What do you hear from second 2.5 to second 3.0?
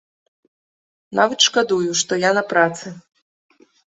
працы.